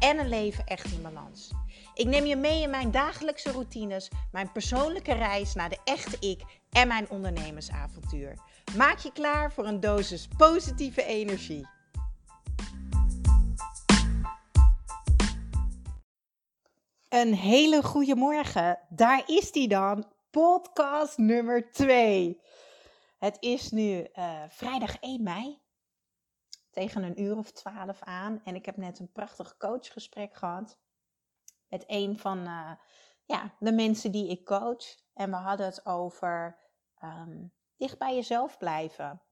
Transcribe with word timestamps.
en 0.00 0.18
een 0.18 0.28
leven 0.28 0.66
echt 0.66 0.92
in 0.92 1.02
balans. 1.02 1.50
Ik 1.94 2.06
neem 2.06 2.24
je 2.24 2.36
mee 2.36 2.62
in 2.62 2.70
mijn 2.70 2.90
dagelijkse 2.90 3.50
routines, 3.50 4.10
mijn 4.32 4.52
persoonlijke 4.52 5.12
reis 5.12 5.54
naar 5.54 5.68
de 5.68 5.78
echte 5.84 6.16
ik 6.28 6.42
en 6.70 6.88
mijn 6.88 7.10
ondernemersavontuur. 7.10 8.38
Maak 8.76 8.98
je 8.98 9.12
klaar 9.12 9.52
voor 9.52 9.66
een 9.66 9.80
dosis 9.80 10.28
positieve 10.36 11.04
energie. 11.04 11.66
Een 17.08 17.34
hele 17.34 17.82
goede 17.82 18.14
morgen. 18.14 18.78
Daar 18.88 19.22
is 19.26 19.52
die 19.52 19.68
dan, 19.68 20.06
podcast 20.30 21.18
nummer 21.18 21.72
2. 21.72 22.40
Het 23.18 23.36
is 23.40 23.70
nu 23.70 24.06
uh, 24.18 24.42
vrijdag 24.48 24.96
1 25.00 25.22
mei 25.22 25.59
tegen 26.70 27.02
een 27.02 27.20
uur 27.20 27.36
of 27.36 27.50
12 27.50 28.02
aan 28.02 28.40
en 28.44 28.54
ik 28.54 28.66
heb 28.66 28.76
net 28.76 28.98
een 28.98 29.12
prachtig 29.12 29.56
coachgesprek 29.56 30.34
gehad 30.34 30.78
met 31.68 31.84
een 31.86 32.18
van 32.18 32.38
uh, 32.38 32.70
ja, 33.24 33.54
de 33.58 33.72
mensen 33.72 34.12
die 34.12 34.28
ik 34.28 34.44
coach. 34.44 34.84
En 35.14 35.30
we 35.30 35.36
hadden 35.36 35.66
het 35.66 35.86
over 35.86 36.58
um, 37.04 37.52
dicht 37.76 37.98
bij 37.98 38.14
jezelf 38.14 38.58
blijven. 38.58 39.22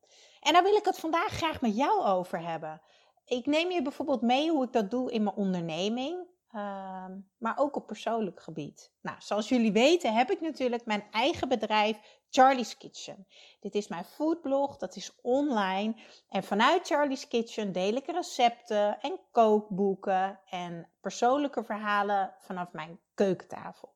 En 0.41 0.53
daar 0.53 0.63
wil 0.63 0.77
ik 0.77 0.85
het 0.85 0.99
vandaag 0.99 1.33
graag 1.33 1.61
met 1.61 1.77
jou 1.77 2.05
over 2.05 2.41
hebben. 2.41 2.83
Ik 3.25 3.47
neem 3.47 3.71
je 3.71 3.83
bijvoorbeeld 3.83 4.23
mee 4.23 4.51
hoe 4.51 4.65
ik 4.65 4.73
dat 4.73 4.91
doe 4.91 5.13
in 5.13 5.23
mijn 5.23 5.37
onderneming. 5.37 6.28
Ehm, 6.53 7.19
maar 7.39 7.59
ook 7.59 7.77
op 7.77 7.87
persoonlijk 7.87 8.43
gebied. 8.43 8.93
Nou, 9.01 9.17
zoals 9.21 9.49
jullie 9.49 9.73
weten 9.73 10.15
heb 10.15 10.31
ik 10.31 10.41
natuurlijk 10.41 10.87
mijn 10.87 11.05
eigen 11.11 11.49
bedrijf 11.49 12.19
Charlie's 12.31 12.77
Kitchen. 12.77 13.27
Dit 13.61 13.75
is 13.75 13.89
mijn 13.89 14.05
foodblog, 14.05 14.77
dat 14.77 14.97
is 14.97 15.19
online. 15.23 15.95
En 16.29 16.45
vanuit 16.45 16.87
Charlie's 16.87 17.29
Kitchen 17.29 17.73
deel 17.73 17.95
ik 17.95 18.07
recepten 18.07 19.01
en 19.01 19.21
kookboeken 19.33 20.41
en 20.51 20.89
persoonlijke 21.01 21.65
verhalen 21.65 22.35
vanaf 22.39 22.73
mijn 22.73 23.01
keukentafel. 23.15 23.95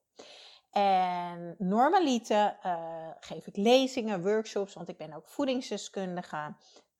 En 0.70 1.54
normaliter 1.58 2.58
uh, 2.66 3.08
geef 3.20 3.46
ik 3.46 3.56
lezingen, 3.56 4.22
workshops, 4.22 4.74
want 4.74 4.88
ik 4.88 4.96
ben 4.96 5.12
ook 5.12 5.28
voedingsdeskundige. 5.28 6.54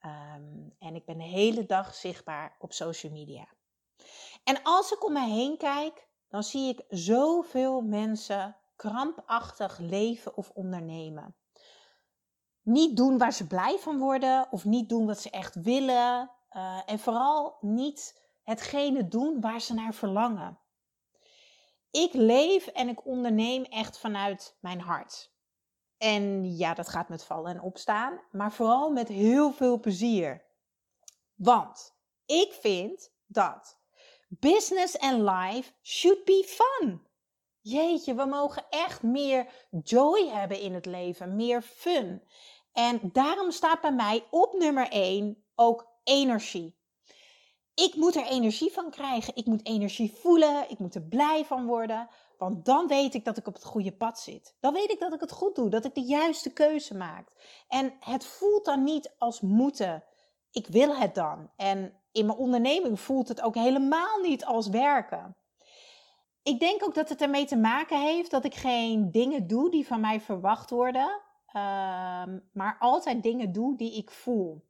Um, 0.05 0.75
en 0.79 0.95
ik 0.95 1.05
ben 1.05 1.19
de 1.19 1.25
hele 1.25 1.67
dag 1.67 1.95
zichtbaar 1.95 2.57
op 2.59 2.73
social 2.73 3.13
media. 3.13 3.47
En 4.45 4.63
als 4.63 4.93
ik 4.93 5.05
om 5.05 5.13
me 5.13 5.25
heen 5.25 5.57
kijk, 5.57 6.09
dan 6.29 6.43
zie 6.43 6.69
ik 6.69 6.85
zoveel 6.89 7.81
mensen 7.81 8.57
krampachtig 8.77 9.79
leven 9.79 10.37
of 10.37 10.51
ondernemen. 10.51 11.37
Niet 12.63 12.97
doen 12.97 13.19
waar 13.19 13.33
ze 13.33 13.47
blij 13.47 13.79
van 13.79 13.99
worden 13.99 14.47
of 14.51 14.65
niet 14.65 14.89
doen 14.89 15.07
wat 15.07 15.21
ze 15.21 15.31
echt 15.31 15.55
willen. 15.55 16.31
Uh, 16.53 16.83
en 16.87 16.99
vooral 16.99 17.57
niet 17.61 18.23
hetgene 18.43 19.09
doen 19.09 19.41
waar 19.41 19.61
ze 19.61 19.75
naar 19.75 19.95
verlangen. 19.95 20.59
Ik 21.91 22.13
leef 22.13 22.67
en 22.67 22.89
ik 22.89 23.07
onderneem 23.07 23.65
echt 23.65 23.99
vanuit 23.99 24.57
mijn 24.61 24.81
hart. 24.81 25.33
En 25.99 26.57
ja, 26.57 26.75
dat 26.75 26.89
gaat 26.89 27.09
met 27.09 27.25
vallen 27.25 27.51
en 27.51 27.61
opstaan, 27.61 28.21
maar 28.31 28.53
vooral 28.53 28.91
met 28.91 29.09
heel 29.09 29.53
veel 29.53 29.81
plezier. 29.81 30.45
Want 31.35 31.95
ik 32.27 32.53
vind 32.53 33.13
dat 33.27 33.81
Business 34.41 34.99
and 34.99 35.23
life 35.23 35.73
should 35.83 36.25
be 36.25 36.45
fun. 36.47 37.07
Jeetje, 37.61 38.15
we 38.15 38.25
mogen 38.25 38.65
echt 38.71 39.03
meer 39.03 39.47
joy 39.83 40.29
hebben 40.29 40.61
in 40.61 40.75
het 40.75 40.87
leven, 40.87 41.37
meer 41.37 41.63
fun. 41.63 42.23
En 42.73 43.01
daarom 43.13 43.51
staat 43.51 43.81
bij 43.81 43.93
mij 43.93 44.27
op 44.31 44.53
nummer 44.53 44.89
1 44.89 45.45
ook 45.55 45.87
energie. 46.05 46.77
Ik 47.75 47.95
moet 47.95 48.17
er 48.17 48.27
energie 48.27 48.73
van 48.73 48.91
krijgen. 48.91 49.37
Ik 49.37 49.47
moet 49.47 49.67
energie 49.67 50.13
voelen. 50.13 50.71
Ik 50.71 50.79
moet 50.79 50.95
er 50.95 51.03
blij 51.03 51.45
van 51.45 51.67
worden. 51.67 52.09
Want 52.39 52.65
dan 52.65 52.87
weet 52.87 53.15
ik 53.15 53.25
dat 53.25 53.37
ik 53.37 53.47
op 53.47 53.55
het 53.55 53.65
goede 53.65 53.93
pad 53.93 54.19
zit. 54.19 54.57
Dan 54.61 54.73
weet 54.73 54.91
ik 54.91 55.01
dat 55.01 55.13
ik 55.13 55.21
het 55.21 55.33
goed 55.33 55.55
doe. 55.55 55.71
Dat 55.71 55.85
ik 55.85 55.95
de 55.95 56.05
juiste 56.05 56.53
keuze 56.53 56.95
maak. 56.95 57.33
En 57.69 57.97
het 58.01 58.25
voelt 58.25 58.65
dan 58.65 58.85
niet 58.85 59.15
als 59.19 59.41
moeten. 59.41 60.05
Ik 60.51 60.67
wil 60.67 60.97
het 60.97 61.15
dan. 61.15 61.51
En 61.57 62.02
in 62.13 62.27
mijn 62.27 62.39
onderneming 62.39 63.01
voelt 63.01 63.29
het 63.29 63.41
ook 63.41 63.55
helemaal 63.55 64.21
niet 64.21 64.45
als 64.45 64.69
werken. 64.69 65.37
Ik 66.43 66.61
denk 66.61 66.85
ook 66.85 66.95
dat 66.95 67.09
het 67.09 67.21
ermee 67.21 67.45
te 67.45 67.57
maken 67.57 68.01
heeft 68.01 68.31
dat 68.31 68.45
ik 68.45 68.55
geen 68.55 69.11
dingen 69.11 69.47
doe 69.47 69.71
die 69.71 69.87
van 69.87 70.01
mij 70.01 70.21
verwacht 70.21 70.71
worden, 70.71 71.21
ehm, 71.47 72.39
maar 72.53 72.77
altijd 72.79 73.23
dingen 73.23 73.53
doe 73.53 73.77
die 73.77 73.97
ik 73.97 74.11
voel. 74.11 74.65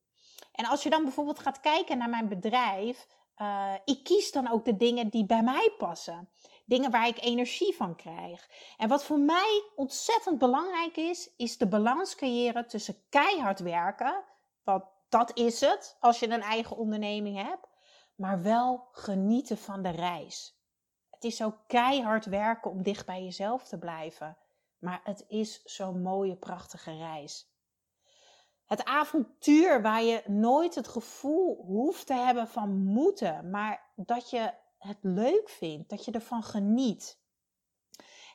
En 0.53 0.65
als 0.65 0.83
je 0.83 0.91
dan 0.91 1.03
bijvoorbeeld 1.03 1.39
gaat 1.39 1.61
kijken 1.61 1.99
naar 1.99 2.09
mijn 2.09 2.29
bedrijf, 2.29 3.07
uh, 3.37 3.73
ik 3.85 4.05
kies 4.05 4.33
dan 4.33 4.51
ook 4.51 4.65
de 4.65 4.77
dingen 4.77 5.09
die 5.09 5.27
bij 5.27 5.43
mij 5.43 5.75
passen. 5.79 6.29
Dingen 6.65 6.91
waar 6.91 7.07
ik 7.07 7.23
energie 7.23 7.77
van 7.77 7.97
krijg. 7.97 8.49
En 8.77 8.89
wat 8.89 9.05
voor 9.05 9.19
mij 9.19 9.63
ontzettend 9.77 10.39
belangrijk 10.39 10.97
is, 10.97 11.31
is 11.37 11.59
de 11.59 11.69
balans 11.69 12.15
creëren 12.15 12.69
tussen 12.69 12.97
keihard 13.09 13.61
werken, 13.61 14.25
wat 14.65 14.85
dat 15.13 15.37
is 15.37 15.61
het 15.61 15.97
als 16.01 16.19
je 16.19 16.29
een 16.29 16.43
eigen 16.43 16.77
onderneming 16.77 17.37
hebt. 17.37 17.69
Maar 18.15 18.43
wel 18.43 18.89
genieten 18.93 19.59
van 19.59 19.83
de 19.83 19.89
reis. 19.89 20.61
Het 21.11 21.25
is 21.25 21.37
zo 21.37 21.55
keihard 21.67 22.25
werken 22.25 22.71
om 22.71 22.83
dicht 22.83 23.07
bij 23.07 23.25
jezelf 23.25 23.69
te 23.69 23.79
blijven. 23.79 24.37
Maar 24.79 25.01
het 25.05 25.25
is 25.29 25.63
zo'n 25.65 26.03
mooie, 26.03 26.37
prachtige 26.37 26.97
reis. 26.97 27.51
Het 28.67 28.85
avontuur 28.85 29.83
waar 29.83 30.03
je 30.03 30.23
nooit 30.27 30.75
het 30.75 30.89
gevoel 30.89 31.65
hoeft 31.67 32.07
te 32.07 32.15
hebben 32.15 32.49
van 32.49 32.85
moeten, 32.85 33.51
maar 33.51 33.91
dat 33.97 34.31
je 34.31 34.53
het 34.79 34.99
leuk 35.01 35.49
vindt, 35.49 35.91
dat 35.91 36.05
je 36.05 36.13
ervan 36.13 36.43
geniet. 36.43 37.21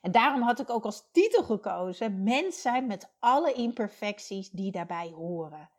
En 0.01 0.11
daarom 0.11 0.41
had 0.41 0.59
ik 0.59 0.69
ook 0.69 0.85
als 0.85 1.09
titel 1.11 1.43
gekozen: 1.43 2.23
Mens 2.23 2.61
zijn 2.61 2.87
met 2.87 3.13
alle 3.19 3.53
imperfecties 3.53 4.49
die 4.49 4.71
daarbij 4.71 5.09
horen. 5.09 5.69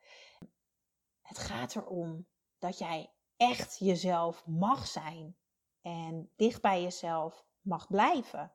Het 1.29 1.39
gaat 1.39 1.77
erom 1.77 2.27
dat 2.59 2.79
jij 2.79 3.13
echt 3.37 3.79
jezelf 3.79 4.47
mag 4.47 4.87
zijn 4.87 5.37
en 5.81 6.33
dicht 6.37 6.63
bij 6.63 6.83
jezelf 6.83 7.45
mag 7.61 7.87
blijven. 7.87 8.53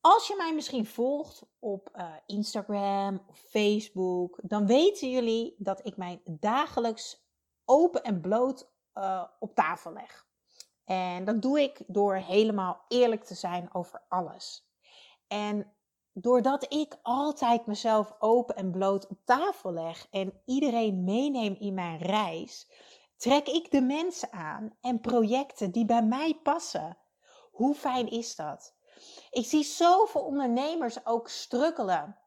Als 0.00 0.26
je 0.26 0.34
mij 0.36 0.54
misschien 0.54 0.86
volgt 0.86 1.42
op 1.58 1.90
uh, 1.96 2.14
Instagram 2.26 3.24
of 3.26 3.38
Facebook, 3.38 4.38
dan 4.42 4.66
weten 4.66 5.10
jullie 5.10 5.54
dat 5.58 5.86
ik 5.86 5.96
mij 5.96 6.22
dagelijks 6.24 7.24
open 7.64 8.02
en 8.02 8.20
bloot 8.20 8.70
uh, 8.94 9.24
op 9.38 9.54
tafel 9.54 9.92
leg. 9.92 10.26
En 10.84 11.24
dat 11.24 11.42
doe 11.42 11.60
ik 11.60 11.82
door 11.86 12.14
helemaal 12.14 12.84
eerlijk 12.88 13.24
te 13.24 13.34
zijn 13.34 13.74
over 13.74 14.04
alles. 14.08 14.68
En 15.26 15.74
doordat 16.12 16.72
ik 16.72 16.98
altijd 17.02 17.66
mezelf 17.66 18.14
open 18.18 18.56
en 18.56 18.70
bloot 18.70 19.06
op 19.06 19.18
tafel 19.24 19.72
leg 19.72 20.06
en 20.10 20.42
iedereen 20.44 21.04
meeneem 21.04 21.56
in 21.58 21.74
mijn 21.74 21.98
reis, 21.98 22.70
trek 23.16 23.48
ik 23.48 23.70
de 23.70 23.80
mensen 23.80 24.32
aan 24.32 24.76
en 24.80 25.00
projecten 25.00 25.70
die 25.70 25.84
bij 25.84 26.02
mij 26.02 26.38
passen. 26.42 26.98
Hoe 27.50 27.74
fijn 27.74 28.10
is 28.10 28.36
dat? 28.36 28.74
Ik 29.30 29.46
zie 29.46 29.64
zoveel 29.64 30.20
ondernemers 30.20 31.06
ook 31.06 31.28
strukkelen 31.28 32.18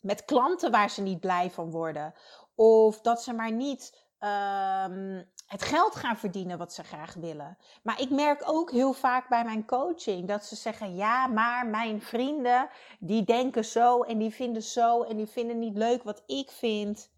met 0.00 0.24
klanten 0.24 0.70
waar 0.70 0.90
ze 0.90 1.02
niet 1.02 1.20
blij 1.20 1.50
van 1.50 1.70
worden. 1.70 2.14
Of 2.54 3.00
dat 3.00 3.22
ze 3.22 3.32
maar 3.32 3.52
niet 3.52 4.06
um, 4.18 5.32
het 5.54 5.62
geld 5.62 5.94
gaan 5.94 6.16
verdienen 6.16 6.58
wat 6.58 6.72
ze 6.72 6.84
graag 6.84 7.14
willen. 7.14 7.58
Maar 7.82 8.00
ik 8.00 8.10
merk 8.10 8.42
ook 8.46 8.70
heel 8.70 8.92
vaak 8.92 9.28
bij 9.28 9.44
mijn 9.44 9.66
coaching 9.66 10.28
dat 10.28 10.44
ze 10.44 10.56
zeggen: 10.56 10.94
ja, 10.94 11.26
maar 11.26 11.66
mijn 11.66 12.02
vrienden 12.02 12.68
die 12.98 13.24
denken 13.24 13.64
zo 13.64 14.02
en 14.02 14.18
die 14.18 14.30
vinden 14.30 14.62
zo 14.62 15.02
en 15.02 15.16
die 15.16 15.26
vinden 15.26 15.58
niet 15.58 15.76
leuk 15.76 16.02
wat 16.02 16.22
ik 16.26 16.50
vind. 16.50 17.10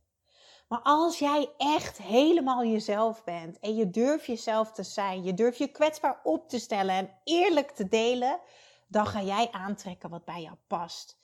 Maar 0.69 0.81
als 0.83 1.19
jij 1.19 1.51
echt 1.57 1.99
helemaal 1.99 2.65
jezelf 2.65 3.25
bent 3.25 3.59
en 3.59 3.75
je 3.75 3.91
durft 3.91 4.27
jezelf 4.27 4.73
te 4.73 4.83
zijn, 4.83 5.25
je 5.25 5.35
durft 5.35 5.59
je 5.59 5.69
kwetsbaar 5.69 6.21
op 6.23 6.49
te 6.49 6.59
stellen 6.59 6.95
en 6.95 7.11
eerlijk 7.25 7.71
te 7.71 7.89
delen, 7.89 8.39
dan 8.87 9.07
ga 9.07 9.23
jij 9.23 9.49
aantrekken 9.51 10.11
wat 10.11 10.25
bij 10.25 10.43
jou 10.43 10.57
past. 10.67 11.19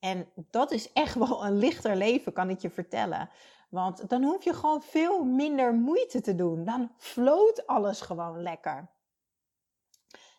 En 0.00 0.28
dat 0.50 0.70
is 0.70 0.92
echt 0.92 1.14
wel 1.14 1.44
een 1.44 1.58
lichter 1.58 1.96
leven, 1.96 2.32
kan 2.32 2.50
ik 2.50 2.60
je 2.60 2.70
vertellen. 2.70 3.30
Want 3.68 4.08
dan 4.08 4.22
hoef 4.22 4.44
je 4.44 4.54
gewoon 4.54 4.82
veel 4.82 5.24
minder 5.24 5.74
moeite 5.74 6.20
te 6.20 6.34
doen. 6.34 6.64
Dan 6.64 6.90
floot 6.96 7.66
alles 7.66 8.00
gewoon 8.00 8.42
lekker. 8.42 8.88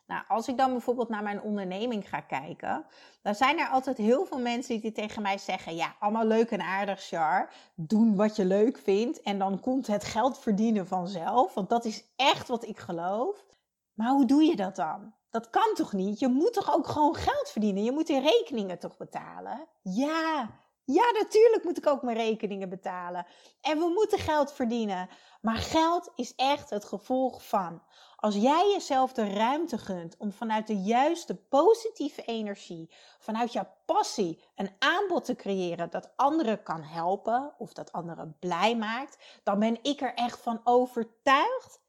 Nou, 0.07 0.23
als 0.27 0.47
ik 0.47 0.57
dan 0.57 0.71
bijvoorbeeld 0.71 1.09
naar 1.09 1.23
mijn 1.23 1.41
onderneming 1.41 2.09
ga 2.09 2.19
kijken, 2.21 2.85
dan 3.21 3.35
zijn 3.35 3.59
er 3.59 3.67
altijd 3.67 3.97
heel 3.97 4.25
veel 4.25 4.39
mensen 4.39 4.81
die 4.81 4.91
tegen 4.91 5.21
mij 5.21 5.37
zeggen: 5.37 5.75
Ja, 5.75 5.95
allemaal 5.99 6.25
leuk 6.25 6.51
en 6.51 6.61
aardig, 6.61 7.01
Char. 7.01 7.53
Doen 7.75 8.15
wat 8.15 8.35
je 8.35 8.45
leuk 8.45 8.77
vindt 8.77 9.21
en 9.21 9.39
dan 9.39 9.59
komt 9.59 9.87
het 9.87 10.03
geld 10.03 10.39
verdienen 10.39 10.87
vanzelf. 10.87 11.53
Want 11.53 11.69
dat 11.69 11.85
is 11.85 12.03
echt 12.15 12.47
wat 12.47 12.67
ik 12.67 12.77
geloof. 12.77 13.45
Maar 13.93 14.09
hoe 14.09 14.25
doe 14.25 14.43
je 14.43 14.55
dat 14.55 14.75
dan? 14.75 15.13
Dat 15.29 15.49
kan 15.49 15.73
toch 15.73 15.93
niet? 15.93 16.19
Je 16.19 16.27
moet 16.27 16.53
toch 16.53 16.75
ook 16.75 16.87
gewoon 16.87 17.15
geld 17.15 17.49
verdienen? 17.49 17.83
Je 17.83 17.91
moet 17.91 18.07
de 18.07 18.19
rekeningen 18.19 18.79
toch 18.79 18.97
betalen? 18.97 19.67
Ja, 19.81 20.49
ja, 20.93 21.11
natuurlijk 21.11 21.63
moet 21.63 21.77
ik 21.77 21.87
ook 21.87 22.01
mijn 22.01 22.17
rekeningen 22.17 22.69
betalen. 22.69 23.25
En 23.61 23.77
we 23.77 23.91
moeten 23.95 24.19
geld 24.19 24.53
verdienen. 24.53 25.09
Maar 25.41 25.55
geld 25.55 26.11
is 26.15 26.35
echt 26.35 26.69
het 26.69 26.85
gevolg 26.85 27.47
van. 27.47 27.83
Als 28.15 28.35
jij 28.35 28.69
jezelf 28.73 29.13
de 29.13 29.33
ruimte 29.33 29.77
gunt 29.77 30.17
om 30.17 30.31
vanuit 30.31 30.67
de 30.67 30.81
juiste 30.81 31.35
positieve 31.35 32.21
energie, 32.21 32.93
vanuit 33.19 33.53
jouw 33.53 33.67
passie, 33.85 34.43
een 34.55 34.75
aanbod 34.79 35.25
te 35.25 35.35
creëren 35.35 35.89
dat 35.89 36.11
anderen 36.15 36.63
kan 36.63 36.83
helpen 36.83 37.53
of 37.57 37.73
dat 37.73 37.91
anderen 37.91 38.37
blij 38.39 38.75
maakt, 38.75 39.39
dan 39.43 39.59
ben 39.59 39.79
ik 39.81 40.01
er 40.01 40.13
echt 40.13 40.39
van 40.39 40.61
overtuigd. 40.63 41.81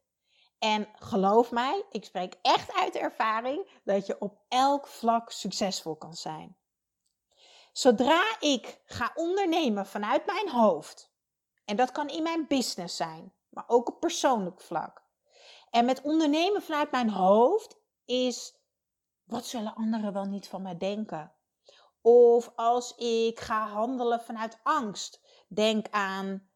En 0.59 0.89
geloof 0.93 1.51
mij, 1.51 1.85
ik 1.91 2.05
spreek 2.05 2.35
echt 2.43 2.75
uit 2.75 2.97
ervaring 2.97 3.81
dat 3.85 4.07
je 4.07 4.21
op 4.21 4.39
elk 4.49 4.87
vlak 4.87 5.31
succesvol 5.31 5.97
kan 5.97 6.15
zijn. 6.15 6.57
Zodra 7.79 8.37
ik 8.41 8.81
ga 8.85 9.13
ondernemen 9.15 9.87
vanuit 9.87 10.27
mijn 10.27 10.51
hoofd, 10.51 11.13
en 11.65 11.77
dat 11.77 11.93
kan 11.93 12.09
in 12.09 12.23
mijn 12.23 12.47
business 12.47 12.97
zijn, 12.97 13.35
maar 13.49 13.65
ook 13.67 13.89
op 13.89 14.01
persoonlijk 14.01 14.61
vlak. 14.61 15.03
En 15.71 15.85
met 15.85 16.03
ondernemen 16.03 16.63
vanuit 16.63 16.91
mijn 16.91 17.11
hoofd 17.11 17.77
is, 18.05 18.55
wat 19.25 19.47
zullen 19.47 19.75
anderen 19.75 20.13
wel 20.13 20.25
niet 20.25 20.49
van 20.49 20.63
mij 20.63 20.77
denken? 20.77 21.33
Of 22.01 22.53
als 22.57 22.95
ik 22.95 23.41
ga 23.41 23.67
handelen 23.69 24.21
vanuit 24.21 24.59
angst, 24.63 25.21
denk 25.49 25.87
aan, 25.91 26.51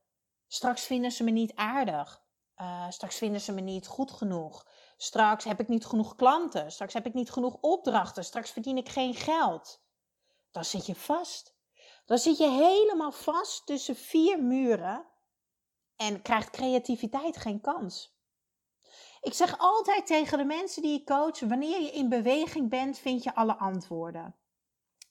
straks 0.46 0.82
vinden 0.82 1.12
ze 1.12 1.24
me 1.24 1.30
niet 1.30 1.54
aardig. 1.54 2.22
Uh, 2.56 2.90
straks 2.90 3.16
vinden 3.16 3.40
ze 3.40 3.52
me 3.52 3.60
niet 3.60 3.86
goed 3.86 4.10
genoeg. 4.10 4.66
Straks 4.96 5.44
heb 5.44 5.60
ik 5.60 5.69
niet 5.69 5.86
genoeg 5.86 6.14
klanten. 6.14 6.72
Straks 6.72 6.94
heb 6.94 7.06
ik 7.06 7.14
niet 7.14 7.30
genoeg 7.30 7.56
opdrachten. 7.60 8.24
Straks 8.24 8.50
verdien 8.50 8.76
ik 8.76 8.88
geen 8.88 9.14
geld 9.14 9.82
dan 10.52 10.64
zit 10.64 10.87
je 10.87 10.94
vast. 10.94 11.54
Dan 12.04 12.19
zit 12.19 12.38
je 12.38 12.49
helemaal 12.49 13.12
vast 13.12 13.66
tussen 13.66 13.96
vier 13.96 14.43
muren 14.43 15.06
en 15.96 16.22
krijgt 16.22 16.50
creativiteit 16.50 17.37
geen 17.37 17.60
kans. 17.60 18.20
Ik 19.20 19.34
zeg 19.34 19.58
altijd 19.58 20.06
tegen 20.06 20.38
de 20.38 20.44
mensen 20.44 20.82
die 20.82 21.00
ik 21.00 21.06
coach: 21.06 21.40
wanneer 21.40 21.81
je 21.81 21.90
in 21.90 22.08
beweging 22.08 22.70
bent, 22.70 22.99
vind 22.99 23.22
je 23.22 23.34
alle 23.34 23.56
antwoorden. 23.56 24.37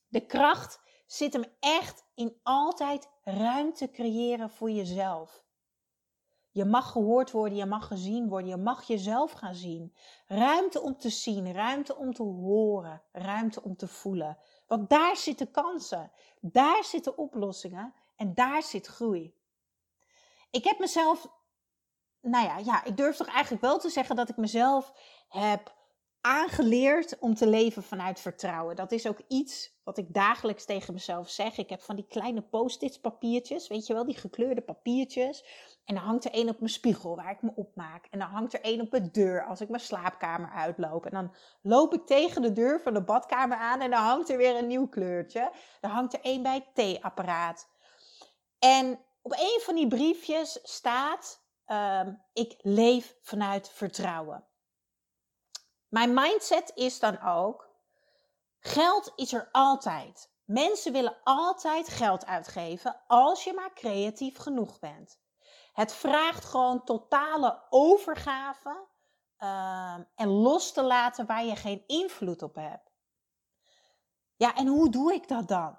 De 0.07 0.25
kracht 0.25 0.79
zit 1.05 1.33
hem 1.33 1.55
echt 1.59 2.03
in 2.15 2.39
altijd 2.43 3.09
ruimte 3.23 3.89
creëren 3.89 4.49
voor 4.49 4.71
jezelf. 4.71 5.43
Je 6.51 6.65
mag 6.65 6.91
gehoord 6.91 7.31
worden, 7.31 7.57
je 7.57 7.65
mag 7.65 7.87
gezien 7.87 8.29
worden, 8.29 8.49
je 8.49 8.57
mag 8.57 8.83
jezelf 8.83 9.31
gaan 9.31 9.55
zien. 9.55 9.95
Ruimte 10.27 10.81
om 10.81 10.97
te 10.97 11.09
zien, 11.09 11.53
ruimte 11.53 11.95
om 11.95 12.13
te 12.13 12.23
horen, 12.23 13.01
ruimte 13.11 13.63
om 13.63 13.75
te 13.75 13.87
voelen. 13.87 14.37
Want 14.67 14.89
daar 14.89 15.17
zitten 15.17 15.51
kansen, 15.51 16.11
daar 16.41 16.83
zitten 16.83 17.17
oplossingen 17.17 17.93
en 18.15 18.33
daar 18.33 18.63
zit 18.63 18.87
groei. 18.87 19.35
Ik 20.51 20.63
heb 20.63 20.79
mezelf, 20.79 21.27
nou 22.21 22.45
ja, 22.45 22.57
ja, 22.57 22.83
ik 22.83 22.97
durf 22.97 23.15
toch 23.15 23.27
eigenlijk 23.27 23.61
wel 23.61 23.79
te 23.79 23.89
zeggen 23.89 24.15
dat 24.15 24.29
ik 24.29 24.37
mezelf 24.37 24.93
heb 25.29 25.75
aangeleerd 26.21 27.19
om 27.19 27.35
te 27.35 27.47
leven 27.47 27.83
vanuit 27.83 28.19
vertrouwen. 28.19 28.75
Dat 28.75 28.91
is 28.91 29.07
ook 29.07 29.21
iets 29.27 29.79
wat 29.83 29.97
ik 29.97 30.13
dagelijks 30.13 30.65
tegen 30.65 30.93
mezelf 30.93 31.29
zeg. 31.29 31.57
Ik 31.57 31.69
heb 31.69 31.81
van 31.81 31.95
die 31.95 32.07
kleine 32.07 32.41
post-its 32.41 32.99
papiertjes, 32.99 33.67
weet 33.67 33.87
je 33.87 33.93
wel, 33.93 34.05
die 34.05 34.17
gekleurde 34.17 34.61
papiertjes. 34.61 35.45
En 35.85 35.95
dan 35.95 36.03
hangt 36.03 36.25
er 36.25 36.31
één 36.31 36.49
op 36.49 36.59
mijn 36.59 36.71
spiegel 36.71 37.15
waar 37.15 37.31
ik 37.31 37.41
me 37.41 37.51
opmaak. 37.55 38.05
En 38.09 38.19
dan 38.19 38.27
hangt 38.27 38.53
er 38.53 38.61
één 38.61 38.81
op 38.81 38.91
de 38.91 39.11
deur 39.11 39.45
als 39.45 39.61
ik 39.61 39.69
mijn 39.69 39.81
slaapkamer 39.81 40.49
uitloop. 40.49 41.05
En 41.05 41.11
dan 41.11 41.35
loop 41.61 41.93
ik 41.93 42.05
tegen 42.05 42.41
de 42.41 42.51
deur 42.51 42.81
van 42.81 42.93
de 42.93 43.03
badkamer 43.03 43.57
aan 43.57 43.81
en 43.81 43.91
dan 43.91 44.03
hangt 44.03 44.29
er 44.29 44.37
weer 44.37 44.57
een 44.57 44.67
nieuw 44.67 44.87
kleurtje. 44.87 45.51
Dan 45.79 45.91
hangt 45.91 46.13
er 46.13 46.21
één 46.21 46.43
bij 46.43 46.53
het 46.53 46.75
theeapparaat. 46.75 47.69
En 48.59 48.99
op 49.21 49.31
een 49.31 49.59
van 49.61 49.75
die 49.75 49.87
briefjes 49.87 50.59
staat: 50.63 51.43
ehm, 51.65 52.13
Ik 52.33 52.55
leef 52.61 53.15
vanuit 53.21 53.69
vertrouwen. 53.69 54.45
Mijn 55.91 56.13
mindset 56.13 56.71
is 56.75 56.99
dan 56.99 57.21
ook: 57.21 57.69
geld 58.59 59.11
is 59.15 59.33
er 59.33 59.49
altijd. 59.51 60.31
Mensen 60.45 60.91
willen 60.91 61.17
altijd 61.23 61.89
geld 61.89 62.25
uitgeven 62.25 63.01
als 63.07 63.43
je 63.43 63.53
maar 63.53 63.73
creatief 63.73 64.37
genoeg 64.37 64.79
bent. 64.79 65.19
Het 65.73 65.93
vraagt 65.93 66.45
gewoon 66.45 66.83
totale 66.83 67.63
overgave 67.69 68.87
ehm, 69.37 70.03
en 70.15 70.27
los 70.27 70.71
te 70.71 70.81
laten 70.81 71.25
waar 71.25 71.43
je 71.43 71.55
geen 71.55 71.83
invloed 71.87 72.41
op 72.41 72.55
hebt. 72.55 72.91
Ja, 74.35 74.55
en 74.55 74.67
hoe 74.67 74.89
doe 74.89 75.13
ik 75.13 75.27
dat 75.27 75.47
dan? 75.47 75.77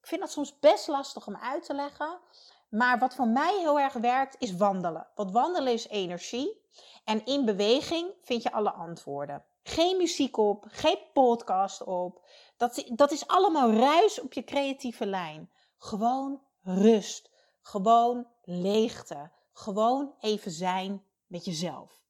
Ik 0.00 0.06
vind 0.06 0.20
dat 0.20 0.30
soms 0.30 0.58
best 0.58 0.88
lastig 0.88 1.26
om 1.26 1.36
uit 1.36 1.64
te 1.64 1.74
leggen. 1.74 2.20
Maar 2.68 2.98
wat 2.98 3.14
voor 3.14 3.28
mij 3.28 3.58
heel 3.58 3.80
erg 3.80 3.92
werkt, 3.92 4.36
is 4.38 4.56
wandelen. 4.56 5.08
Want 5.14 5.32
wandelen 5.32 5.72
is 5.72 5.88
energie. 5.88 6.61
En 7.04 7.24
in 7.24 7.44
beweging 7.44 8.14
vind 8.22 8.42
je 8.42 8.52
alle 8.52 8.72
antwoorden. 8.72 9.44
Geen 9.62 9.96
muziek 9.96 10.36
op, 10.36 10.64
geen 10.68 10.98
podcast 11.12 11.82
op. 11.82 12.26
Dat, 12.56 12.90
dat 12.94 13.10
is 13.10 13.26
allemaal 13.26 13.72
ruis 13.72 14.20
op 14.20 14.32
je 14.32 14.44
creatieve 14.44 15.06
lijn. 15.06 15.50
Gewoon 15.78 16.42
rust. 16.62 17.30
Gewoon 17.60 18.26
leegte. 18.42 19.30
Gewoon 19.52 20.14
even 20.20 20.50
zijn 20.50 21.04
met 21.26 21.44
jezelf. 21.44 22.02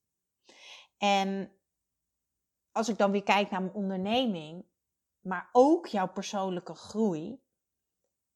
En 0.98 1.52
als 2.72 2.88
ik 2.88 2.98
dan 2.98 3.10
weer 3.10 3.22
kijk 3.22 3.50
naar 3.50 3.62
mijn 3.62 3.74
onderneming, 3.74 4.66
maar 5.20 5.48
ook 5.52 5.86
jouw 5.86 6.08
persoonlijke 6.08 6.74
groei, 6.74 7.42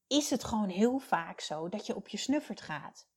is 0.07 0.31
het 0.31 0.45
gewoon 0.45 0.69
heel 0.69 0.99
vaak 0.99 1.41
zo 1.41 1.69
dat 1.69 1.87
je 1.87 1.97
op 1.97 2.09
je 2.09 2.17
snuffert 2.17 2.61
gaat. 2.61 3.09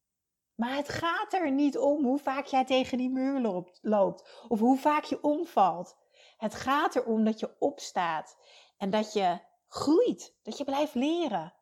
Maar 0.60 0.76
het 0.76 0.90
gaat 0.90 1.34
er 1.34 1.52
niet 1.52 1.78
om 1.78 2.04
hoe 2.04 2.20
vaak 2.20 2.46
jij 2.46 2.66
tegen 2.66 2.98
die 2.98 3.10
muur 3.10 3.64
loopt 3.82 4.46
of 4.48 4.60
hoe 4.60 4.78
vaak 4.78 5.04
je 5.04 5.24
omvalt. 5.24 5.98
Het 6.38 6.56
gaat 6.56 6.96
erom 6.96 7.24
dat 7.24 7.40
je 7.40 7.56
opstaat 7.60 8.38
en 8.78 8.90
dat 8.90 9.14
je 9.14 9.40
groeit, 9.68 10.36
dat 10.44 10.58
je 10.58 10.64
blijft 10.64 10.94
leren. 10.94 11.54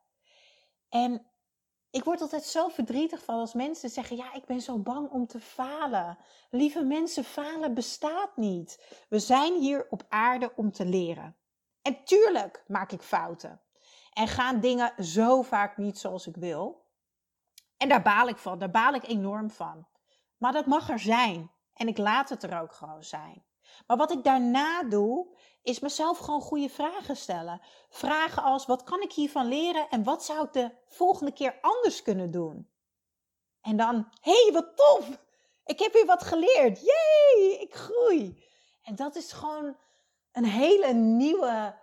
En 0.90 1.32
ik 1.90 2.04
word 2.04 2.22
altijd 2.22 2.44
zo 2.44 2.68
verdrietig 2.68 3.24
van 3.24 3.40
als 3.40 3.54
mensen 3.54 3.90
zeggen: 3.90 4.18
Ja, 4.18 4.34
ik 4.34 4.46
ben 4.46 4.62
zo 4.62 4.80
bang 4.80 5.10
om 5.10 5.28
te 5.28 5.40
falen. 5.40 6.18
Lieve 6.50 6.84
mensen, 6.84 7.24
falen 7.24 7.74
bestaat 7.74 8.38
niet. 8.38 9.04
We 9.10 9.20
zijn 9.20 9.60
hier 9.60 9.88
op 9.90 10.06
aarde 10.10 10.54
om 10.56 10.72
te 10.72 10.86
leren. 10.86 11.38
En 11.82 12.04
tuurlijk 12.04 12.64
maak 12.68 12.92
ik 12.92 13.02
fouten. 13.02 13.62
En 14.14 14.28
gaan 14.28 14.60
dingen 14.60 14.94
zo 15.04 15.42
vaak 15.42 15.78
niet 15.78 16.00
zoals 16.00 16.28
ik 16.28 16.36
wil. 16.36 16.86
En 17.78 17.90
daar 17.90 18.02
baal 18.02 18.28
ik 18.28 18.38
van, 18.38 18.60
daar 18.60 18.72
baal 18.72 18.94
ik 18.94 19.08
enorm 19.08 19.50
van. 19.50 19.88
Maar 20.38 20.52
dat 20.52 20.66
mag 20.66 20.90
er 20.90 21.00
zijn. 21.00 21.52
En 21.74 21.88
ik 21.88 21.98
laat 21.98 22.30
het 22.30 22.44
er 22.44 22.62
ook 22.62 22.74
gewoon 22.74 23.04
zijn. 23.04 23.44
Maar 23.88 23.98
wat 23.98 24.12
ik 24.12 24.24
daarna 24.24 24.84
doe, 24.84 25.28
is 25.62 25.80
mezelf 25.80 26.18
gewoon 26.18 26.42
goede 26.42 26.70
vragen 26.70 27.18
stellen. 27.18 27.62
Vragen 27.90 28.44
als: 28.44 28.66
wat 28.66 28.84
kan 28.84 29.02
ik 29.02 29.12
hiervan 29.12 29.46
leren 29.46 29.90
en 29.90 30.04
wat 30.04 30.24
zou 30.24 30.46
ik 30.46 30.54
de 30.54 30.72
volgende 30.88 31.32
keer 31.32 31.58
anders 31.62 32.02
kunnen 32.02 32.32
doen? 32.32 32.70
En 33.62 33.78
dan: 33.78 33.96
hé, 34.22 34.44
hey, 34.44 34.52
wat 34.54 34.76
tof! 34.76 35.26
Ik 35.66 35.80
heb 35.80 35.94
weer 35.94 36.06
wat 36.06 36.24
geleerd. 36.24 36.80
Jee, 36.80 37.60
ik 37.60 37.76
groei. 37.76 38.46
En 38.84 38.96
dat 38.96 39.16
is 39.16 39.32
gewoon 39.32 39.76
een 40.32 40.46
hele 40.46 40.94
nieuwe 40.94 41.76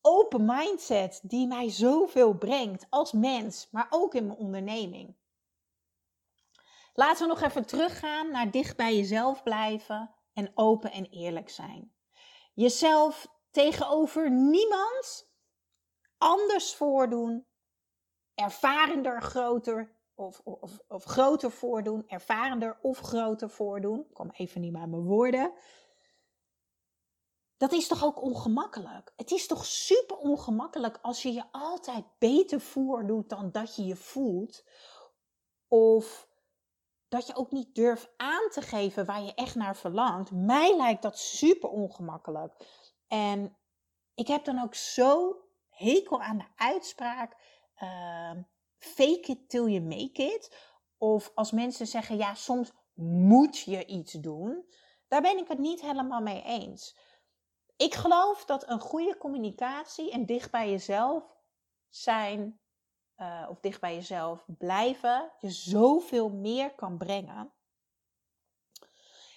open 0.00 0.44
mindset 0.44 1.20
die 1.22 1.46
mij 1.46 1.70
zoveel 1.70 2.32
brengt 2.32 2.86
als 2.90 3.12
mens, 3.12 3.68
maar 3.70 3.86
ook 3.90 4.14
in 4.14 4.26
mijn 4.26 4.38
onderneming. 4.38 5.16
Laten 6.98 7.22
we 7.22 7.34
nog 7.34 7.42
even 7.42 7.66
teruggaan 7.66 8.30
naar 8.30 8.50
dicht 8.50 8.76
bij 8.76 8.96
jezelf 8.96 9.42
blijven 9.42 10.14
en 10.32 10.50
open 10.54 10.92
en 10.92 11.04
eerlijk 11.04 11.50
zijn. 11.50 11.94
Jezelf 12.54 13.26
tegenover 13.50 14.30
niemand 14.30 15.30
anders 16.16 16.74
voordoen, 16.74 17.46
ervarender, 18.34 19.22
groter 19.22 19.96
of, 20.14 20.40
of, 20.44 20.78
of 20.88 21.04
groter 21.04 21.50
voordoen, 21.50 22.08
ervarender 22.08 22.78
of 22.82 22.98
groter 22.98 23.50
voordoen. 23.50 24.00
Ik 24.00 24.14
kom 24.14 24.30
even 24.30 24.60
niet 24.60 24.72
bij 24.72 24.86
mijn 24.86 25.04
woorden. 25.04 25.52
Dat 27.56 27.72
is 27.72 27.86
toch 27.86 28.04
ook 28.04 28.22
ongemakkelijk? 28.22 29.12
Het 29.16 29.30
is 29.30 29.46
toch 29.46 29.66
super 29.66 30.16
ongemakkelijk 30.16 30.98
als 31.02 31.22
je 31.22 31.32
je 31.32 31.44
altijd 31.50 32.04
beter 32.18 32.60
voordoet 32.60 33.28
dan 33.28 33.50
dat 33.52 33.76
je 33.76 33.84
je 33.84 33.96
voelt? 33.96 34.64
Of 35.68 36.27
dat 37.08 37.26
je 37.26 37.34
ook 37.34 37.50
niet 37.50 37.74
durft 37.74 38.08
aan 38.16 38.48
te 38.50 38.62
geven 38.62 39.04
waar 39.04 39.22
je 39.22 39.34
echt 39.34 39.54
naar 39.54 39.76
verlangt. 39.76 40.30
Mij 40.30 40.76
lijkt 40.76 41.02
dat 41.02 41.18
super 41.18 41.68
ongemakkelijk. 41.68 42.54
En 43.06 43.56
ik 44.14 44.26
heb 44.26 44.44
dan 44.44 44.62
ook 44.62 44.74
zo 44.74 45.36
hekel 45.68 46.22
aan 46.22 46.38
de 46.38 46.46
uitspraak: 46.56 47.36
uh, 47.82 48.32
fake 48.78 49.22
it 49.22 49.48
till 49.48 49.68
you 49.68 49.80
make 49.80 50.22
it. 50.22 50.56
Of 50.98 51.30
als 51.34 51.52
mensen 51.52 51.86
zeggen, 51.86 52.16
ja, 52.16 52.34
soms 52.34 52.72
moet 52.94 53.58
je 53.58 53.86
iets 53.86 54.12
doen. 54.12 54.66
Daar 55.08 55.22
ben 55.22 55.38
ik 55.38 55.48
het 55.48 55.58
niet 55.58 55.80
helemaal 55.80 56.20
mee 56.20 56.42
eens. 56.42 56.96
Ik 57.76 57.94
geloof 57.94 58.44
dat 58.44 58.68
een 58.68 58.80
goede 58.80 59.16
communicatie 59.16 60.10
en 60.10 60.26
dicht 60.26 60.50
bij 60.50 60.70
jezelf 60.70 61.36
zijn, 61.88 62.60
uh, 63.20 63.46
of 63.48 63.60
dicht 63.60 63.80
bij 63.80 63.94
jezelf 63.94 64.44
blijven, 64.58 65.30
je 65.40 65.50
zoveel 65.50 66.28
meer 66.28 66.74
kan 66.74 66.98
brengen. 66.98 67.52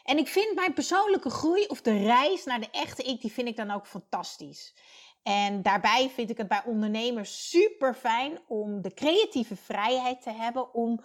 En 0.03 0.17
ik 0.17 0.27
vind 0.27 0.55
mijn 0.55 0.73
persoonlijke 0.73 1.29
groei 1.29 1.65
of 1.65 1.81
de 1.81 1.97
reis 1.97 2.45
naar 2.45 2.59
de 2.59 2.69
echte 2.71 3.03
ik, 3.03 3.21
die 3.21 3.31
vind 3.31 3.47
ik 3.47 3.55
dan 3.55 3.71
ook 3.71 3.87
fantastisch. 3.87 4.75
En 5.23 5.61
daarbij 5.61 6.09
vind 6.09 6.29
ik 6.29 6.37
het 6.37 6.47
bij 6.47 6.63
ondernemers 6.65 7.49
super 7.49 7.93
fijn 7.93 8.39
om 8.47 8.81
de 8.81 8.93
creatieve 8.93 9.55
vrijheid 9.55 10.21
te 10.21 10.31
hebben 10.31 10.73
om 10.73 11.03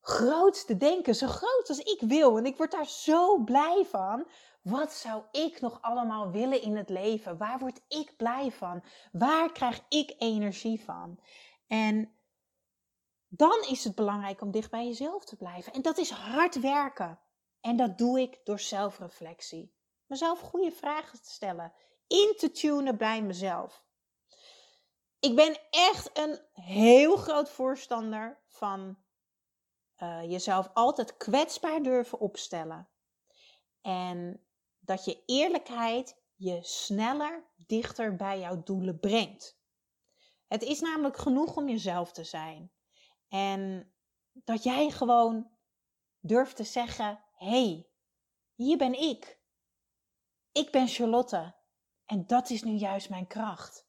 groot 0.00 0.66
te 0.66 0.76
denken, 0.76 1.14
zo 1.14 1.26
groot 1.26 1.68
als 1.68 1.78
ik 1.78 2.00
wil. 2.00 2.38
En 2.38 2.46
ik 2.46 2.56
word 2.56 2.70
daar 2.70 2.86
zo 2.86 3.38
blij 3.38 3.86
van. 3.90 4.26
Wat 4.62 4.92
zou 4.92 5.22
ik 5.32 5.60
nog 5.60 5.78
allemaal 5.80 6.30
willen 6.30 6.62
in 6.62 6.76
het 6.76 6.88
leven? 6.88 7.36
Waar 7.36 7.58
word 7.58 7.80
ik 7.88 8.16
blij 8.16 8.50
van? 8.50 8.82
Waar 9.12 9.52
krijg 9.52 9.80
ik 9.88 10.14
energie 10.18 10.84
van? 10.84 11.18
En 11.72 12.14
dan 13.28 13.64
is 13.68 13.84
het 13.84 13.94
belangrijk 13.94 14.40
om 14.40 14.50
dicht 14.50 14.70
bij 14.70 14.86
jezelf 14.86 15.24
te 15.24 15.36
blijven. 15.36 15.72
En 15.72 15.82
dat 15.82 15.98
is 15.98 16.10
hard 16.10 16.60
werken. 16.60 17.20
En 17.60 17.76
dat 17.76 17.98
doe 17.98 18.20
ik 18.20 18.40
door 18.44 18.60
zelfreflectie. 18.60 19.74
Mezelf 20.06 20.40
goede 20.40 20.70
vragen 20.70 21.22
te 21.22 21.30
stellen. 21.30 21.72
In 22.06 22.34
te 22.36 22.50
tunen 22.50 22.96
bij 22.96 23.22
mezelf. 23.22 23.84
Ik 25.18 25.36
ben 25.36 25.60
echt 25.70 26.18
een 26.18 26.40
heel 26.52 27.16
groot 27.16 27.50
voorstander 27.50 28.42
van 28.46 28.98
uh, 30.02 30.22
jezelf 30.30 30.70
altijd 30.74 31.16
kwetsbaar 31.16 31.82
durven 31.82 32.18
opstellen. 32.18 32.88
En 33.80 34.46
dat 34.80 35.04
je 35.04 35.22
eerlijkheid 35.26 36.22
je 36.34 36.58
sneller 36.62 37.44
dichter 37.66 38.16
bij 38.16 38.38
jouw 38.40 38.62
doelen 38.62 39.00
brengt. 39.00 39.60
Het 40.52 40.62
is 40.62 40.80
namelijk 40.80 41.16
genoeg 41.16 41.56
om 41.56 41.68
jezelf 41.68 42.12
te 42.12 42.24
zijn. 42.24 42.72
En 43.28 43.92
dat 44.32 44.62
jij 44.62 44.90
gewoon 44.90 45.50
durft 46.20 46.56
te 46.56 46.64
zeggen: 46.64 47.24
hé, 47.32 47.48
hey, 47.48 47.88
hier 48.54 48.76
ben 48.76 49.00
ik. 49.00 49.40
Ik 50.52 50.70
ben 50.70 50.88
Charlotte. 50.88 51.54
En 52.04 52.26
dat 52.26 52.50
is 52.50 52.62
nu 52.62 52.72
juist 52.72 53.10
mijn 53.10 53.26
kracht. 53.26 53.86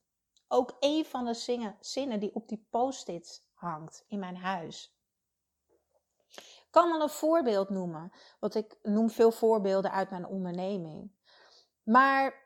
Ook 0.47 0.77
een 0.79 1.05
van 1.05 1.25
de 1.25 1.33
zingen, 1.33 1.77
zinnen 1.79 2.19
die 2.19 2.35
op 2.35 2.47
die 2.47 2.67
post-its 2.69 3.45
hangt 3.53 4.05
in 4.07 4.19
mijn 4.19 4.37
huis 4.37 4.93
kan 6.69 6.89
wel 6.89 7.01
een 7.01 7.09
voorbeeld 7.09 7.69
noemen. 7.69 8.11
Want 8.39 8.55
ik 8.55 8.77
noem 8.81 9.09
veel 9.09 9.31
voorbeelden 9.31 9.91
uit 9.91 10.09
mijn 10.09 10.25
onderneming. 10.25 11.11
Maar 11.83 12.42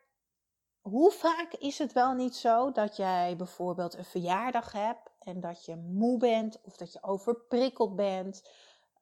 hoe 0.90 1.12
vaak 1.12 1.54
is 1.54 1.78
het 1.78 1.94
wel 1.94 2.14
niet 2.14 2.36
zo 2.36 2.72
dat 2.72 2.96
jij 2.96 3.36
bijvoorbeeld 3.38 3.94
een 3.94 4.06
verjaardag 4.06 4.72
hebt 4.72 5.10
en 5.20 5.40
dat 5.40 5.66
je 5.66 5.76
moe 5.76 6.18
bent 6.18 6.62
of 6.62 6.78
dat 6.78 6.94
je 6.94 7.04
overprikkeld 7.04 7.96
bent 7.96 8.50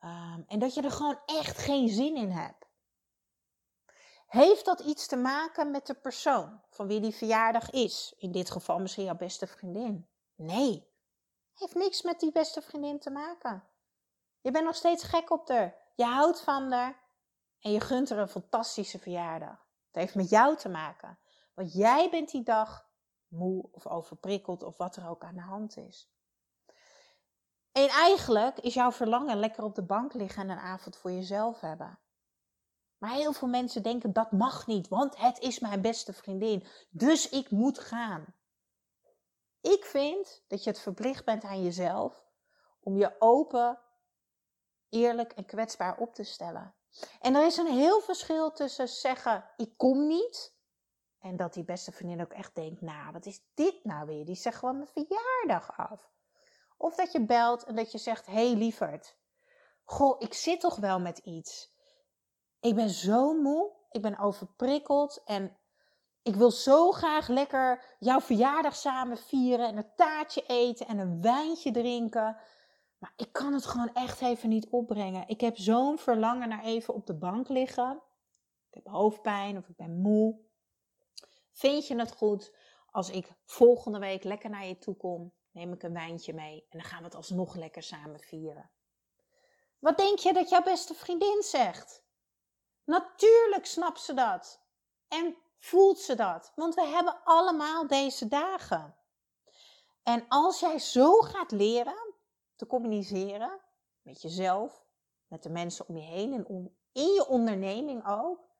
um, 0.03 0.43
en 0.47 0.59
dat 0.59 0.73
je 0.73 0.81
er 0.81 0.91
gewoon 0.91 1.19
echt 1.25 1.57
geen 1.57 1.89
zin 1.89 2.15
in 2.15 2.29
hebt? 2.29 2.65
Heeft 4.27 4.65
dat 4.65 4.79
iets 4.79 5.07
te 5.07 5.15
maken 5.15 5.71
met 5.71 5.87
de 5.87 5.93
persoon 5.93 6.61
van 6.69 6.87
wie 6.87 6.99
die 6.99 7.15
verjaardag 7.15 7.69
is? 7.69 8.13
In 8.17 8.31
dit 8.31 8.51
geval 8.51 8.79
misschien 8.79 9.05
jouw 9.05 9.15
beste 9.15 9.47
vriendin. 9.47 10.07
Nee, 10.35 10.87
heeft 11.53 11.75
niks 11.75 12.01
met 12.01 12.19
die 12.19 12.31
beste 12.31 12.61
vriendin 12.61 12.99
te 12.99 13.09
maken. 13.09 13.63
Je 14.41 14.51
bent 14.51 14.65
nog 14.65 14.75
steeds 14.75 15.03
gek 15.03 15.31
op 15.31 15.49
haar. 15.49 15.75
Je 15.95 16.05
houdt 16.05 16.41
van 16.41 16.71
haar. 16.71 17.03
En 17.59 17.71
je 17.71 17.79
gunt 17.79 18.09
haar 18.09 18.19
een 18.19 18.27
fantastische 18.27 18.99
verjaardag. 18.99 19.67
Het 19.87 19.95
heeft 19.95 20.15
met 20.15 20.29
jou 20.29 20.55
te 20.55 20.69
maken. 20.69 21.19
Want 21.55 21.74
jij 21.74 22.09
bent 22.09 22.31
die 22.31 22.43
dag 22.43 22.89
moe 23.27 23.69
of 23.71 23.88
overprikkeld 23.88 24.63
of 24.63 24.77
wat 24.77 24.95
er 24.95 25.09
ook 25.09 25.24
aan 25.24 25.35
de 25.35 25.41
hand 25.41 25.77
is. 25.77 26.09
En 27.71 27.88
eigenlijk 27.88 28.59
is 28.59 28.74
jouw 28.74 28.91
verlangen 28.91 29.38
lekker 29.38 29.63
op 29.63 29.75
de 29.75 29.85
bank 29.85 30.13
liggen 30.13 30.43
en 30.43 30.50
een 30.50 30.63
avond 30.63 30.95
voor 30.95 31.12
jezelf 31.12 31.59
hebben. 31.59 32.00
Maar 32.97 33.13
heel 33.13 33.33
veel 33.33 33.47
mensen 33.47 33.83
denken 33.83 34.13
dat 34.13 34.31
mag 34.31 34.67
niet, 34.67 34.88
want 34.88 35.17
het 35.17 35.39
is 35.39 35.59
mijn 35.59 35.81
beste 35.81 36.13
vriendin. 36.13 36.67
Dus 36.89 37.29
ik 37.29 37.51
moet 37.51 37.79
gaan. 37.79 38.25
Ik 39.62 39.85
vind 39.85 40.43
dat 40.47 40.63
je 40.63 40.69
het 40.69 40.79
verplicht 40.79 41.25
bent 41.25 41.43
aan 41.43 41.63
jezelf 41.63 42.25
om 42.79 42.97
je 42.97 43.15
open 43.19 43.79
eerlijk 44.89 45.31
en 45.31 45.45
kwetsbaar 45.45 45.97
op 45.97 46.13
te 46.13 46.24
stellen. 46.24 46.75
En 47.19 47.35
er 47.35 47.45
is 47.45 47.57
een 47.57 47.71
heel 47.71 48.01
verschil 48.01 48.51
tussen 48.51 48.88
zeggen: 48.88 49.50
ik 49.57 49.77
kom 49.77 50.07
niet. 50.07 50.54
En 51.25 51.36
dat 51.36 51.53
die 51.53 51.63
beste 51.63 51.91
vriendin 51.91 52.22
ook 52.22 52.34
echt 52.34 52.55
denkt: 52.55 52.82
nou, 52.82 53.12
wat 53.12 53.25
is 53.25 53.41
dit 53.53 53.84
nou 53.84 54.05
weer? 54.05 54.25
Die 54.25 54.36
zegt 54.36 54.58
gewoon 54.58 54.75
mijn 54.75 54.88
verjaardag 54.88 55.77
af. 55.77 56.12
Of 56.77 56.96
dat 56.96 57.12
je 57.12 57.25
belt 57.25 57.63
en 57.63 57.75
dat 57.75 57.91
je 57.91 57.98
zegt: 57.98 58.25
hé 58.25 58.34
hey, 58.34 58.55
lieverd, 58.55 59.17
goh, 59.84 60.15
ik 60.20 60.34
zit 60.34 60.60
toch 60.60 60.75
wel 60.75 61.00
met 61.00 61.17
iets. 61.17 61.74
Ik 62.60 62.75
ben 62.75 62.89
zo 62.89 63.34
moe, 63.34 63.72
ik 63.89 64.01
ben 64.01 64.17
overprikkeld 64.17 65.22
en 65.25 65.58
ik 66.22 66.36
wil 66.36 66.51
zo 66.51 66.91
graag 66.91 67.27
lekker 67.27 67.96
jouw 68.00 68.22
verjaardag 68.22 68.75
samen 68.75 69.17
vieren 69.17 69.67
en 69.67 69.77
een 69.77 69.96
taartje 69.96 70.44
eten 70.48 70.88
en 70.88 70.98
een 70.98 71.22
wijntje 71.22 71.72
drinken. 71.72 72.38
Maar 72.98 73.13
ik 73.15 73.32
kan 73.32 73.53
het 73.53 73.65
gewoon 73.65 73.94
echt 73.94 74.22
even 74.22 74.50
niet 74.50 74.70
opbrengen. 74.70 75.27
Ik 75.27 75.41
heb 75.41 75.58
zo'n 75.58 75.98
verlangen 75.98 76.50
naar 76.50 76.63
even 76.63 76.94
op 76.94 77.05
de 77.05 77.17
bank 77.17 77.50
liggen. 77.50 78.01
Ik 78.70 78.84
heb 78.84 78.94
hoofdpijn 78.94 79.58
of 79.58 79.67
ik 79.67 79.75
ben 79.75 80.01
moe. 80.01 80.44
Vind 81.55 81.88
je 81.88 81.95
het 81.95 82.12
goed 82.12 82.55
als 82.91 83.09
ik 83.09 83.33
volgende 83.45 84.00
week 84.00 84.24
lekker 84.24 84.50
naar 84.50 84.65
je 84.65 84.77
toe 84.77 84.95
kom? 84.95 85.33
Neem 85.51 85.74
ik 85.74 85.83
een 85.83 85.93
wijntje 85.93 86.33
mee 86.33 86.65
en 86.69 86.79
dan 86.79 86.88
gaan 86.88 87.00
we 87.00 87.05
het 87.05 87.15
alsnog 87.15 87.55
lekker 87.55 87.83
samen 87.83 88.19
vieren. 88.19 88.71
Wat 89.79 89.97
denk 89.97 90.19
je 90.19 90.33
dat 90.33 90.50
jouw 90.50 90.63
beste 90.63 90.93
vriendin 90.93 91.41
zegt? 91.41 92.03
Natuurlijk 92.83 93.65
snapt 93.65 94.00
ze 94.00 94.13
dat. 94.13 94.62
En 95.07 95.38
voelt 95.57 96.00
ze 96.00 96.15
dat. 96.15 96.51
Want 96.55 96.75
we 96.75 96.85
hebben 96.85 97.24
allemaal 97.24 97.88
deze 97.88 98.27
dagen. 98.27 98.95
En 100.03 100.25
als 100.27 100.59
jij 100.59 100.79
zo 100.79 101.21
gaat 101.21 101.51
leren 101.51 102.13
te 102.55 102.67
communiceren 102.67 103.62
met 104.01 104.21
jezelf, 104.21 104.85
met 105.27 105.43
de 105.43 105.50
mensen 105.50 105.88
om 105.88 105.97
je 105.97 106.03
heen 106.03 106.33
en 106.33 106.45
om, 106.45 106.75
in 106.91 107.13
je 107.13 107.27
onderneming 107.27 108.07
ook. 108.07 108.54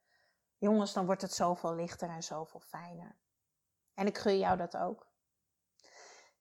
Jongens, 0.58 0.94
dan 0.94 1.06
wordt 1.06 1.22
het 1.22 1.34
zoveel 1.34 1.76
lichter 1.76 2.10
en 2.10 2.24
zoveel 2.24 2.60
fijner. 2.60 3.16
En 3.94 4.08
ik 4.08 4.18
gun 4.18 4.40
jou 4.40 4.58
dat 4.58 4.78
ook. 4.78 5.08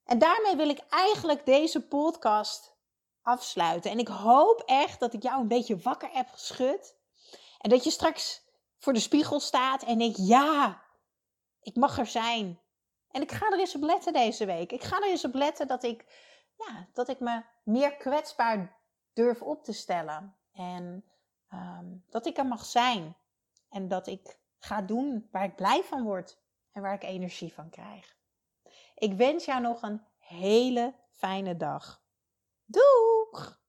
En 0.05 0.19
daarmee 0.19 0.57
wil 0.57 0.69
ik 0.69 0.81
eigenlijk 0.89 1.47
deze 1.47 1.87
podcast 1.87 2.77
afsluiten. 3.23 3.91
En 3.91 3.99
ik 3.99 4.09
hoop 4.09 4.63
echt 4.67 5.01
dat 5.01 5.13
ik 5.13 5.23
jou 5.23 5.41
een 5.41 5.49
beetje 5.49 5.79
wakker 5.79 6.11
heb 6.13 6.29
geschud. 6.29 6.97
En 7.59 7.71
dat 7.71 7.85
je 7.85 7.91
straks 7.91 8.43
voor 8.79 8.93
de 8.93 9.01
spiegel 9.01 9.41
staat 9.41 9.83
en 9.83 9.99
denkt: 9.99 10.27
ja, 10.27 10.83
ik 11.61 11.77
mag 11.77 11.99
er 11.99 12.07
zijn. 12.07 12.61
En 13.11 13.23
ik 13.23 13.33
ga 13.33 13.51
er 13.51 13.59
eens 13.59 13.75
op 13.75 13.83
letten 13.83 14.13
deze 14.13 14.47
week. 14.47 14.73
Ik 14.73 14.83
ga 14.83 14.97
er 14.97 15.11
eens 15.11 15.25
op 15.25 15.35
letten 15.35 15.67
dat 15.67 15.83
ik 15.83 16.05
ja, 16.57 16.89
dat 16.93 17.09
ik 17.09 17.21
me 17.21 17.43
meer 17.63 17.97
kwetsbaar 17.97 18.77
durf 19.13 19.43
op 19.43 19.65
te 19.65 19.73
stellen. 19.73 20.37
En 20.53 21.05
ehm, 21.49 21.87
dat 22.09 22.27
ik 22.27 22.39
er 22.39 22.47
mag 22.47 22.65
zijn. 22.65 23.17
En 23.75 23.89
dat 23.89 24.07
ik 24.07 24.39
ga 24.59 24.83
doen 24.83 25.29
waar 25.31 25.45
ik 25.45 25.57
blij 25.57 25.83
van 25.83 26.03
word 26.03 26.39
en 26.73 26.83
waar 26.83 26.95
ik 26.95 27.03
energie 27.03 27.53
van 27.53 27.71
krijg. 27.71 28.17
Ik 28.95 29.13
wens 29.13 29.45
jou 29.45 29.61
nog 29.61 29.83
een 29.83 30.03
hele 30.19 30.95
fijne 31.11 31.57
dag. 31.57 32.05
Doeg! 32.65 33.63